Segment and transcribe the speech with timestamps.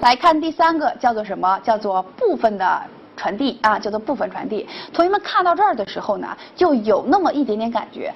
[0.00, 1.58] 来看第三个，叫做什么？
[1.60, 2.82] 叫做部分的。
[3.18, 4.64] 传递啊，叫做部分传递。
[4.92, 8.14] 同学们看到这儿的时候呢，就有那么一点点感觉。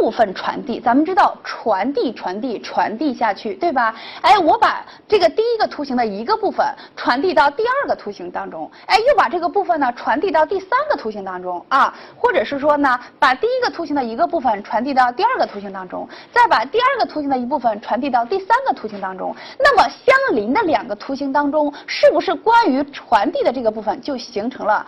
[0.00, 3.94] 部分传递，咱们知道传递、传递、传递下去，对吧？
[4.20, 6.66] 哎，我把这个第一个图形的一个部分
[6.96, 19.34] 传递到第二个图形当中，哎，又把这个部分呢传递到第三个图形当中啊，或者是说呢，把第一个图形的一个部分传递到第二个图形当中，再把第二个图形的一部分传递到第三个图形当中。
[19.58, 24.86] 那么相邻的两个图形当中，是不是关于传递的这个部分就形成了？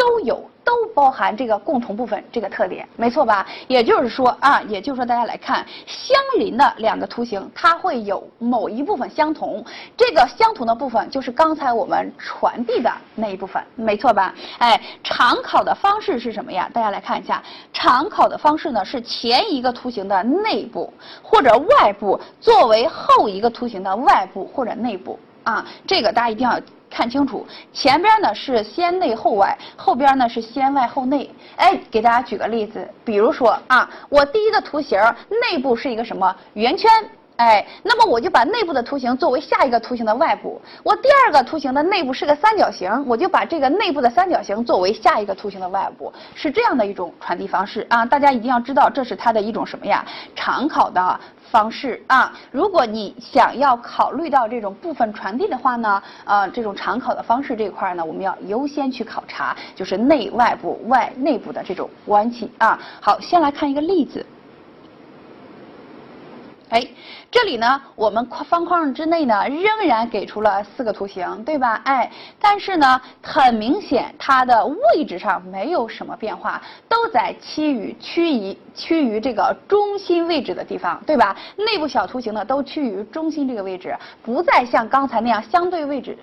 [0.00, 3.46] 都有，都包含这个共同部分这个特点，没错吧？
[3.68, 9.62] 也就是说啊，也就是说，大家来看相邻的两个图形，它会有某一部分相同，
[9.98, 14.34] 这个相同的部分就是刚才我们传递的那一部分，没错吧？
[14.58, 16.66] 哎，常考的方式是什么呀？
[16.72, 17.42] 大家来看一下，
[17.74, 20.90] 常考的方式呢是前一个图形的内部
[21.22, 26.60] 或者外部作为后一个图形的外部或者内部啊，这个大家一定要。
[26.92, 31.30] 看清楚，前边呢是先内后外，后边呢是先外后内。
[31.54, 36.90] 哎，给大家举个例子，比如说啊，我第一个图形内部是一个什么圆圈？
[37.40, 40.60] 哎，那么我就把内部的图形作为下一个图形的外部。
[40.82, 48.04] 我第二个图形的内部是个三角形，我就把这个内部的三角形作为下一个图形的外部，是这样的一种传递方式啊！
[48.04, 50.04] 大家一定要知道，这是它的一种什么呀？
[50.36, 52.30] 常考的方式啊！
[52.50, 62.78] 如果你想要考虑到这种部分传递的话呢，呃，这种常考的方式这块呢，我们要优先去考察，就是内外部、外内部的这种关系啊。
[63.00, 64.26] 好，先来看一个例子。
[66.70, 66.86] 哎，
[67.32, 71.80] 这里呢，我们框方框之内呢，仍然给出了四个图形，对吧？
[71.84, 81.34] 哎，但是呢，很明显它的位置上没有什么变化，都在趋于趋于趋于这个中心位置的地方，对吧？
[81.56, 86.16] 内部小图形呢，都趋于中心这个位置，不再像刚才那样相对位置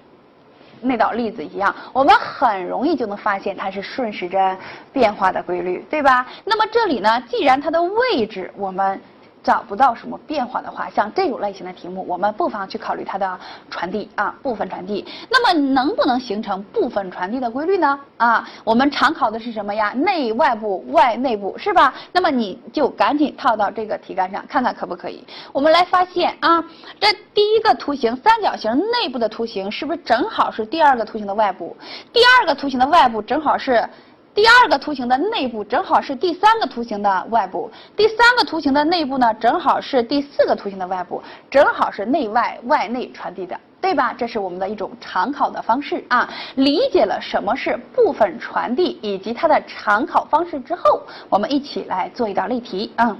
[0.80, 4.58] 那道例子一样，我们很容易就能发现它是顺时针
[4.94, 6.26] 变化的规律，对吧？
[6.46, 8.98] 那么这里呢，既然它的位置我们。
[9.48, 15.06] 找不到什么变化的话，像这种类型的题目，我们不妨去考虑它的传递啊，部分传递。
[15.30, 17.98] 那么能不能形成部分传递的规律呢？
[18.18, 19.94] 啊，我们常考的是什么呀？
[19.96, 21.94] 内外部、外内部，是吧？
[22.12, 25.26] 那么你就赶紧套到这个题干上，看看可不可以？
[25.54, 26.62] 我们来发现啊，
[27.00, 31.74] 这第一个图形三角形内部的图形是不是正好是第二个图形的外部？
[32.12, 33.88] 第二个图形的外部正好是。
[34.38, 44.14] 第二个图形的内部正好是第三个图形的外部，第三个图形的内部呢，正好是第四个图形的外部，正好是内外外内传递的，对吧？
[44.14, 46.30] 这是我们的一种常考的方式啊。
[46.54, 53.18] 理解了什么是部分传递以及它的常考方式之后，我们一起来做一道例题嗯。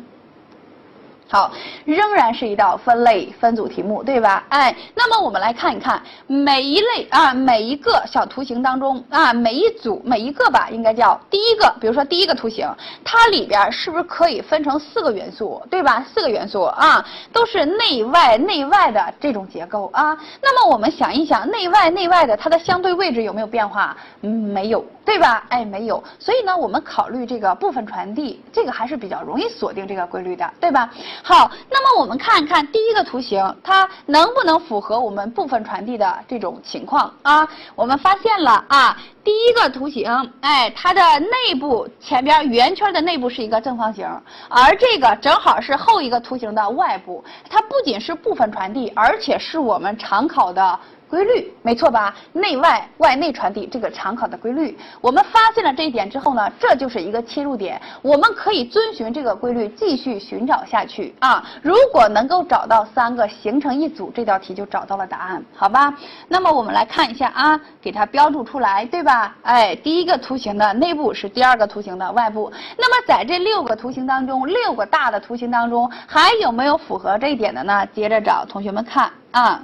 [1.30, 1.52] 好，
[1.84, 4.46] 仍然是一道分类分组题目，对吧？
[4.50, 12.66] 哎，那么我们来看一看每一类啊，每一个小图形当中啊，每一组每一个吧，应该叫第一个，比如说第一个图形，
[13.04, 16.04] 它里边是不是可以分成四个元素，对吧？
[16.14, 20.18] 四个元素啊，都是内外内外的这种结构啊。
[20.42, 23.96] 那么我们想一想，内外内外的它的相对位置有没有变化？
[24.22, 24.86] 嗯，没有。
[25.08, 25.46] 对吧？
[25.48, 30.90] 哎，没有，所以呢，我们考虑这个部分传递，这个还是比较容易锁定这个规律的，对吧？
[31.24, 37.48] 好，那么我们看一看第一个图形，它能不能符合我们部分传递的这种情况啊？
[37.76, 40.10] 我们发现了啊，第一个图形，
[40.42, 44.08] 哎，它的内部前边圆圈的内部是一个正方形，
[44.48, 50.80] 而这个正好是后一个图形的外部，它不仅是部分传递，而且是我们常考的。
[51.10, 52.14] 规律没错吧？
[52.34, 61.44] 内外外内传递这个常考的规律，我们发现了这一点之后呢，这就是一个切入点，我们可以遵循这个规律继续寻找下去啊。
[61.62, 65.94] 如果能够找到三个形成一组，这道题就找到了答案，好吧？
[66.28, 69.36] 那么我们来看一下啊，给它标注出来，对吧？
[69.44, 72.52] 哎，第一个图形的内部是第二个图形的外部。
[72.78, 77.86] 那么在这六个图形当中，六个大的图形当中，还有没有符合这一点的呢？
[77.94, 79.64] 接着找，同学们看啊。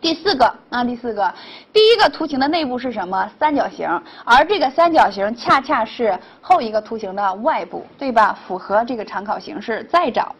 [0.00, 1.34] 第四个啊，第四个，
[1.72, 3.30] 第一个图形的内部是什么？
[3.38, 3.86] 三角形，
[4.24, 8.38] 而这个三角形恰恰是后一个图形的外部，对吧？
[8.46, 9.84] 符合这个常考形式。
[9.84, 10.34] 再找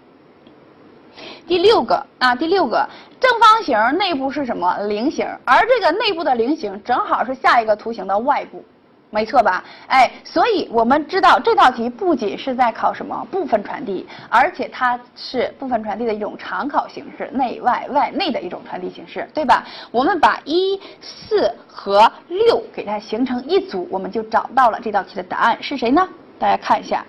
[1.47, 2.89] 第六个啊，第六个
[3.21, 4.79] 正方形内部是什么？
[4.89, 8.65] 菱形，而这个内部的菱形正好是下一个图形的外部。
[9.11, 9.65] 没错吧？
[9.89, 19.67] 哎，所以我们知道这道题不仅是在考什么部分传递，而且它是部分传递的一种常考形式，内外外内的一种传递形式，对吧？
[19.91, 26.09] 我们把一、四和六给它形成一组，我们就找到了这道题的答案是谁呢？
[26.39, 27.05] 大家看一下，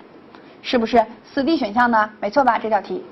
[0.60, 2.10] 是不是四 D 选项呢？
[2.20, 2.58] 没错吧？
[2.58, 3.04] 这道题。